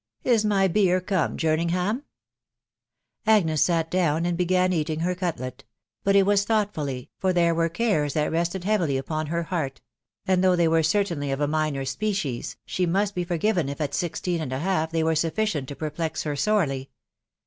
[0.23, 2.01] Is my beer come, Jerningham?"
[3.37, 5.63] Agnes sat down, and began eating her cutlet;
[6.03, 9.79] but it was thoughtfully, for there were cares that rested heavily upon her heart;
[10.25, 13.93] and though they were certainly of a minor species, the must be forgiven if at
[13.93, 16.89] sixteen and a half they were sufficient to perplex her sorely.